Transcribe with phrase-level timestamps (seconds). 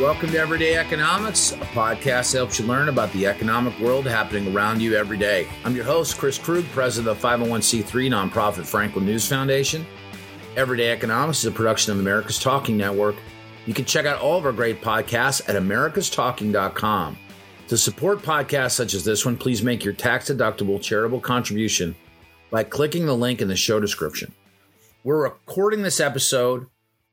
[0.00, 4.56] Welcome to Everyday Economics, a podcast that helps you learn about the economic world happening
[4.56, 5.46] around you every day.
[5.66, 9.84] I'm your host, Chris Krug, president of the 501c3 nonprofit Franklin News Foundation.
[10.56, 13.16] Everyday Economics is a production of America's Talking Network.
[13.66, 17.18] You can check out all of our great podcasts at americastalking.com.
[17.68, 21.94] To support podcasts such as this one, please make your tax deductible charitable contribution
[22.50, 24.32] by clicking the link in the show description.
[25.04, 26.66] We're recording this episode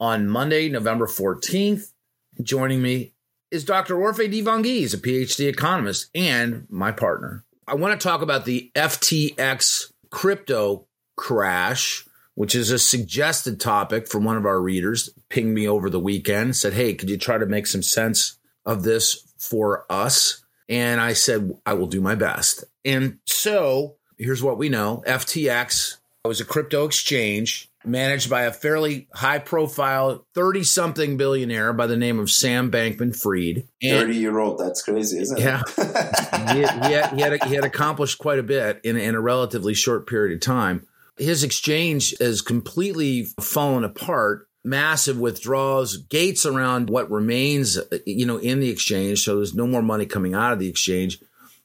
[0.00, 1.92] on Monday, November 14th.
[2.42, 3.12] Joining me
[3.50, 3.96] is Dr.
[3.96, 7.44] Orphe Divounguy, a PhD economist and my partner.
[7.66, 10.86] I want to talk about the FTX crypto
[11.16, 12.04] crash,
[12.34, 15.10] which is a suggested topic from one of our readers.
[15.28, 18.82] Pinged me over the weekend, said, Hey, could you try to make some sense of
[18.82, 20.44] this for us?
[20.68, 22.64] And I said, I will do my best.
[22.84, 29.08] And so here's what we know FTX was a crypto exchange managed by a fairly
[29.14, 33.68] high profile 30 something billionaire by the name of Sam Bankman Fried.
[33.82, 34.58] 30 year old.
[34.58, 35.62] That's crazy, isn't yeah.
[35.66, 35.74] it?
[35.78, 36.52] Yeah.
[36.54, 39.20] he, had, he, had, he, had, he had accomplished quite a bit in, in a
[39.20, 40.86] relatively short period of time.
[41.16, 44.48] His exchange has completely fallen apart.
[44.66, 49.22] Massive withdrawals, gates around what remains, you know, in the exchange.
[49.22, 51.20] So there's no more money coming out of the exchange.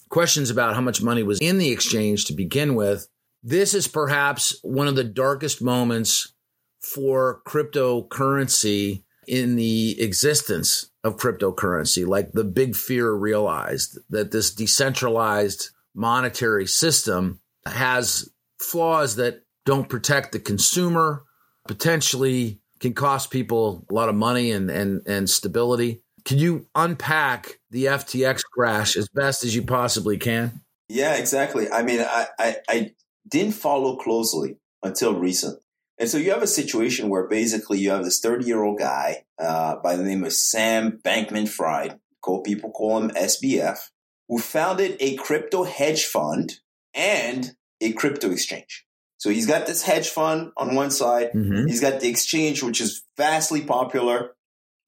[0.10, 3.08] Questions about how much money was in the exchange to begin with
[3.44, 6.34] this is perhaps one of the darkest moments
[6.82, 12.08] for cryptocurrency in the existence of cryptocurrency.
[12.08, 18.30] Like the big fear realized that this decentralized monetary system has
[18.60, 21.24] flaws that don't protect the consumer,
[21.68, 26.02] potentially can cost people a lot of money and, and, and stability.
[26.26, 30.62] Can you unpack the FTX crash as best as you possibly can?
[30.88, 31.70] Yeah, exactly.
[31.70, 32.92] I mean, I, I, I
[33.30, 35.60] didn't follow closely until recent.
[35.98, 39.26] And so you have a situation where basically you have this 30 year old guy
[39.38, 42.00] uh, by the name of Sam Bankman Fried,
[42.44, 43.80] people call him SBF,
[44.28, 46.60] who founded a crypto hedge fund
[46.94, 48.86] and a crypto exchange.
[49.18, 51.32] So he's got this hedge fund on one side.
[51.34, 51.68] Mm-hmm.
[51.68, 54.36] He's got the exchange, which is vastly popular,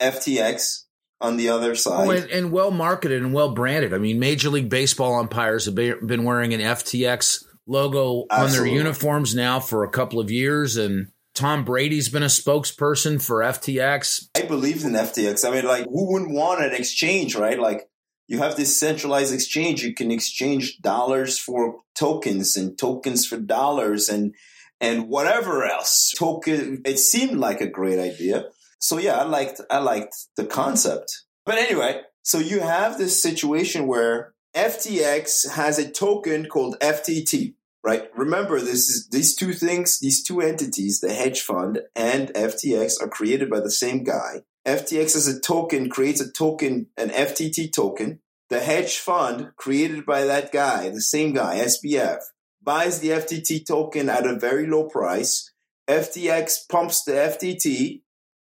[0.01, 0.85] FTX
[1.19, 2.07] on the other side.
[2.07, 3.93] Oh, and, and, well marketed and well branded.
[3.93, 8.59] I mean, Major League Baseball umpires have been wearing an FTX logo Absolutely.
[8.59, 13.21] on their uniforms now for a couple of years and Tom Brady's been a spokesperson
[13.21, 14.27] for FTX.
[14.35, 15.47] I believe in FTX.
[15.47, 17.57] I mean, like, who wouldn't want an exchange, right?
[17.57, 17.89] Like,
[18.27, 19.83] you have this centralized exchange.
[19.83, 24.33] You can exchange dollars for tokens and tokens for dollars and
[24.79, 26.13] and whatever else.
[26.17, 26.81] Token.
[26.85, 28.45] It seemed like a great idea.
[28.79, 31.23] So yeah, I liked I liked the concept.
[31.45, 38.09] But anyway, so you have this situation where FTX has a token called FTT, right?
[38.15, 43.09] Remember, this is these two things, these two entities, the hedge fund and FTX, are
[43.09, 44.43] created by the same guy.
[44.65, 48.19] FTX as a token creates a token, an FTT token.
[48.49, 52.19] The hedge fund created by that guy, the same guy, SBF,
[52.61, 55.51] buys the FTT token at a very low price.
[55.89, 58.01] FTX pumps the FTT,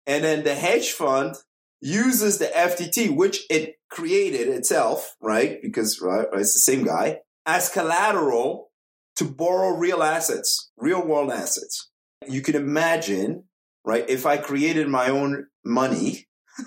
[0.06, 1.36] and then the hedge fund
[1.80, 5.60] uses the FTT, which it created itself, right?
[5.62, 8.69] Because right, it's the same guy, as collateral
[9.20, 11.91] to borrow real assets, real world assets.
[12.26, 13.44] You can imagine,
[13.84, 14.08] right?
[14.08, 16.26] If I created my own money,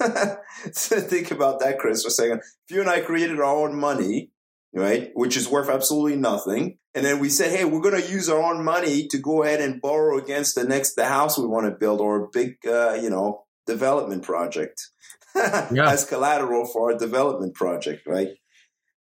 [0.70, 2.42] think about that, Chris, for a second.
[2.68, 4.30] If you and I created our own money,
[4.72, 8.30] right, which is worth absolutely nothing, and then we said, hey, we're going to use
[8.30, 11.66] our own money to go ahead and borrow against the next the house we want
[11.66, 14.90] to build or a big, uh, you know, development project
[15.36, 15.90] yeah.
[15.90, 18.30] as collateral for a development project, right?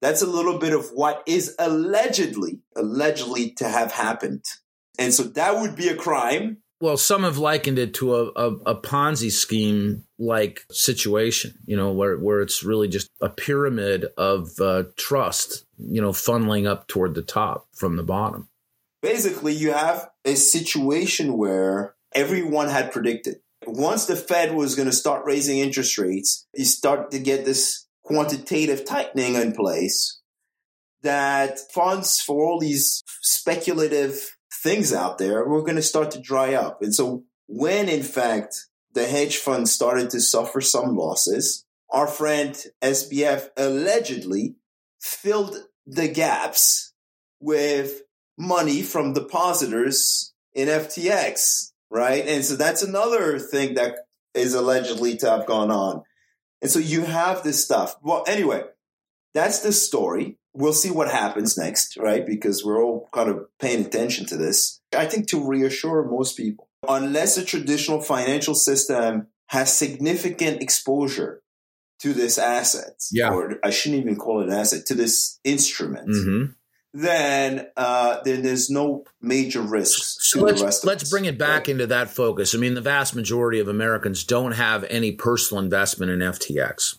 [0.00, 4.44] That's a little bit of what is allegedly, allegedly to have happened.
[4.98, 6.58] And so that would be a crime.
[6.80, 11.90] Well, some have likened it to a, a, a Ponzi scheme like situation, you know,
[11.90, 17.14] where, where it's really just a pyramid of uh, trust, you know, funneling up toward
[17.14, 18.48] the top from the bottom.
[19.02, 23.36] Basically, you have a situation where everyone had predicted
[23.68, 27.86] once the Fed was going to start raising interest rates, you start to get this
[28.08, 30.20] quantitative tightening in place
[31.02, 36.54] that funds for all these speculative things out there were going to start to dry
[36.54, 36.82] up.
[36.82, 42.56] And so when in fact the hedge funds started to suffer some losses, our friend
[42.82, 44.56] SBF allegedly
[45.00, 45.56] filled
[45.86, 46.92] the gaps
[47.40, 48.02] with
[48.36, 52.26] money from depositors in FTX right?
[52.26, 53.96] And so that's another thing that
[54.34, 56.02] is allegedly to have gone on.
[56.62, 57.96] And so you have this stuff.
[58.02, 58.64] Well, anyway,
[59.34, 60.38] that's the story.
[60.54, 62.26] We'll see what happens next, right?
[62.26, 64.80] Because we're all kind of paying attention to this.
[64.96, 71.42] I think to reassure most people, unless a traditional financial system has significant exposure
[72.00, 73.32] to this asset, Yeah.
[73.32, 76.44] or I shouldn't even call it an asset, to this instrument, hmm
[76.94, 81.26] then uh, then there's no major risks So to let's the rest of let's bring
[81.26, 81.68] it back right?
[81.70, 82.54] into that focus.
[82.54, 86.98] I mean, the vast majority of Americans don't have any personal investment in FTX.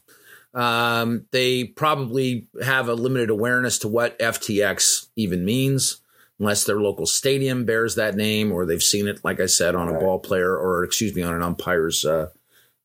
[0.54, 6.02] Um, they probably have a limited awareness to what FTX even means,
[6.40, 9.90] unless their local stadium bears that name, or they've seen it, like I said, on
[9.90, 10.02] a Right.
[10.02, 12.30] ball player or excuse me, on an umpire's uh,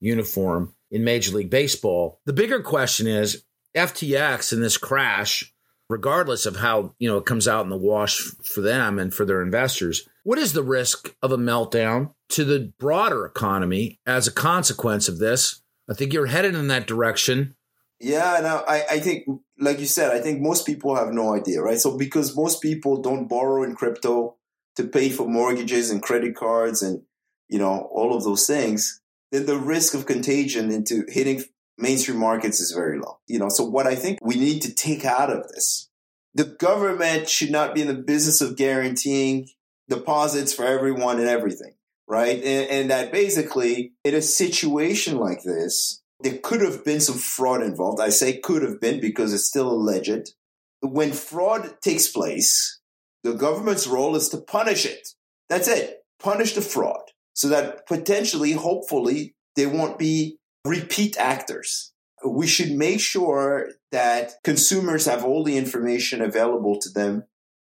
[0.01, 2.21] uniform in Major League Baseball.
[2.27, 5.54] The bigger question is FTX and this crash
[5.89, 9.25] regardless of how you know it comes out in the wash for them and for
[9.25, 14.33] their investors what is the risk of a meltdown to the broader economy as a
[14.33, 17.55] consequence of this i think you're headed in that direction
[18.01, 19.25] Yeah, no, I, I think,
[19.59, 21.79] like you said, I think most people have no idea, right?
[21.79, 24.37] So because most people don't borrow in crypto
[24.77, 27.03] to pay for mortgages and credit cards and
[27.49, 31.45] you know all of those things, then the risk of contagion into hitting
[31.79, 33.19] mainstream markets is very low.
[33.27, 35.89] You know, so what I think we need to take out of this,
[36.35, 39.49] the government should not be in the business of guaranteeing
[39.89, 41.75] deposits for everyone and everything,
[42.09, 42.37] right?
[42.37, 47.63] And, and that basically, in a situation like this, there could have been some fraud
[47.63, 48.01] involved.
[48.01, 50.33] I say could have been because it's still alleged.
[50.81, 52.81] When fraud takes place,
[53.23, 55.09] the government's role is to punish it.
[55.49, 56.05] That's it.
[56.19, 61.93] Punish the fraud so that potentially, hopefully, there won't be repeat actors.
[62.25, 67.25] We should make sure that consumers have all the information available to them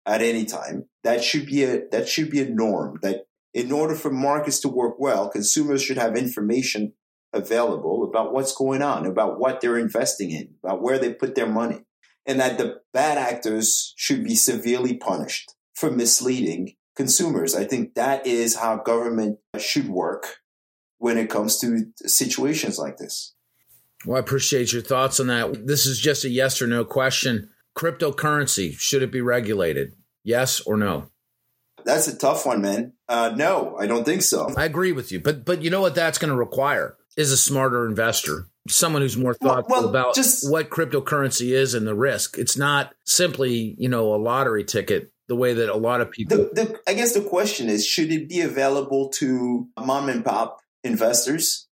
[0.06, 0.86] at any time.
[1.04, 2.98] That should be a that should be a norm.
[3.02, 6.94] That in order for markets to work well, consumers should have information
[7.32, 11.48] available about what's going on, about what they're investing in, about where they put their
[11.48, 11.84] money,
[12.26, 17.54] and that the bad actors should be severely punished for misleading consumers.
[17.54, 20.39] I think that is how government should work
[21.00, 23.34] when it comes to situations like this.
[24.06, 27.48] well i appreciate your thoughts on that this is just a yes or no question
[27.76, 29.92] cryptocurrency should it be regulated
[30.24, 31.10] yes or no
[31.84, 32.92] That's a tough one, man.
[33.08, 34.48] Uh, no, I don't think so.
[34.56, 37.36] i agree with you but but you know what that's going to require is a
[37.36, 41.94] smarter investor someone who's more Well- thoughtful well, about just- what cryptocurrency is and the
[41.94, 46.10] risk it's not simply you know a lottery ticket the way that a lot of
[46.10, 50.24] people The, the, I guess the question is, should it be available to mom and
[50.24, 51.68] pop investors?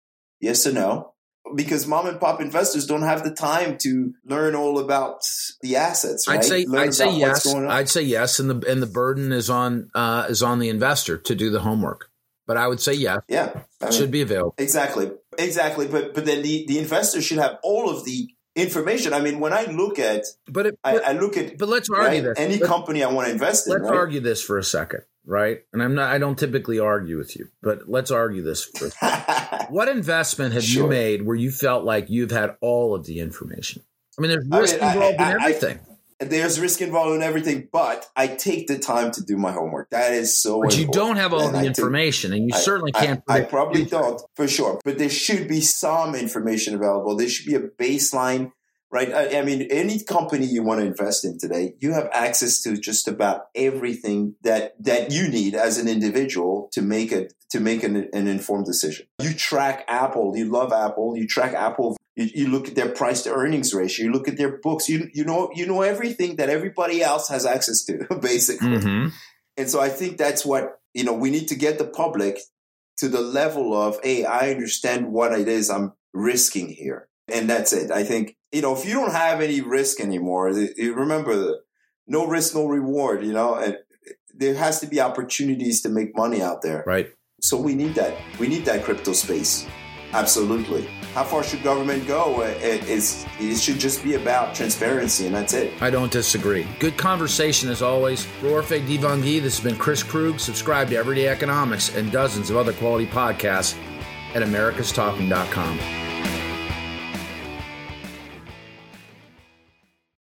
[0.40, 1.14] Yes or no?
[1.54, 5.22] Because mom and pop investors don't have the time to learn all about
[5.60, 6.38] the assets, right?
[6.38, 7.46] I'd say Learn I'd say yes.
[7.52, 11.18] I'd say yes, and the and the burden is on uh, is on the investor
[11.18, 12.08] to do the homework.
[12.46, 14.54] But I would say yes, yeah, I mean, should be available.
[14.58, 15.86] exactly, exactly.
[15.88, 19.12] But but then the the investor should have all of the information.
[19.12, 21.88] I mean, when I look at But it, I, but, I look at but let's
[21.90, 22.38] argue right, this.
[22.38, 23.72] any Let- company I want to invest in.
[23.74, 23.96] let's right?
[23.96, 25.62] argue this for a second, right?
[25.72, 26.10] And I'm not.
[26.12, 28.64] I don't typically argue with you, but let's argue this.
[28.64, 28.88] For,
[29.70, 33.82] what investment have you made where you felt like you've had all of the information?
[34.18, 35.78] I mean, there's I risk mean, involved I- in I- everything.
[36.20, 39.90] There's risk involved in everything, but I take the time to do my homework.
[39.90, 40.62] That is so.
[40.62, 43.06] but you don't have all And the I take- information, and you I- certainly I-
[43.06, 43.22] can't.
[43.28, 47.16] I, probably don't for sure, but there should be some information available.
[47.16, 48.52] There should be a baseline,
[48.92, 49.12] right?
[49.12, 52.76] I, I mean, any company you want to invest in today, you have access to
[52.76, 57.82] just about everything that that you need as an individual to make it to make
[57.82, 59.06] an, an informed decision.
[59.20, 60.36] You track Apple.
[60.36, 61.16] You love Apple.
[61.16, 61.96] You track Apple.
[62.14, 64.06] You, you look at their price to earnings ratio.
[64.06, 64.88] You look at their books.
[64.88, 68.68] You you know you know everything that everybody else has access to, basically.
[68.68, 69.12] Mhm.
[69.56, 72.38] And so I think that's what, you know, we need to get the public
[72.98, 77.08] to the level of, hey, I understand what it is I'm risking here.
[77.28, 77.90] And that's it.
[77.90, 81.60] I think, you know, if you don't have any risk anymore, you remember the
[82.06, 83.78] no risk, no reward, you know, and
[84.34, 86.84] there has to be opportunities to make money out there.
[86.86, 87.10] Right.
[87.40, 88.16] So we need that.
[88.38, 89.66] We need that crypto space.
[90.12, 90.86] Absolutely.
[91.14, 92.42] How far should government go?
[92.42, 95.80] It, it's, it should just be about transparency, and that's it.
[95.80, 96.66] I don't disagree.
[96.78, 98.26] Good conversation as always.
[98.42, 100.38] Orphe Divounguy, this has been Chris Krug.
[100.38, 103.76] Subscribe to Everyday Economics and dozens of other quality podcasts
[104.34, 106.01] at americastalking.com.